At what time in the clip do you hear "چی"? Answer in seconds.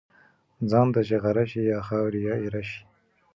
1.07-1.17